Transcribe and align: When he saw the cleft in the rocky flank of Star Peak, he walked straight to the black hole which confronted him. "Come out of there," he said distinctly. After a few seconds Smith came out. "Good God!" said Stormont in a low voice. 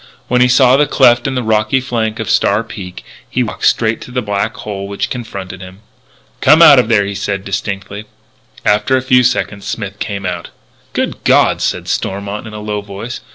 When 0.27 0.41
he 0.41 0.47
saw 0.47 0.77
the 0.77 0.87
cleft 0.87 1.27
in 1.27 1.35
the 1.35 1.43
rocky 1.43 1.79
flank 1.79 2.19
of 2.19 2.27
Star 2.27 2.63
Peak, 2.63 3.03
he 3.29 3.43
walked 3.43 3.67
straight 3.67 4.01
to 4.01 4.09
the 4.09 4.23
black 4.23 4.55
hole 4.57 4.87
which 4.87 5.11
confronted 5.11 5.61
him. 5.61 5.81
"Come 6.41 6.59
out 6.59 6.79
of 6.79 6.87
there," 6.87 7.05
he 7.05 7.13
said 7.13 7.45
distinctly. 7.45 8.05
After 8.65 8.97
a 8.97 9.03
few 9.03 9.21
seconds 9.21 9.67
Smith 9.67 9.99
came 9.99 10.25
out. 10.25 10.49
"Good 10.93 11.23
God!" 11.23 11.61
said 11.61 11.87
Stormont 11.87 12.47
in 12.47 12.53
a 12.55 12.59
low 12.61 12.81
voice. 12.81 13.19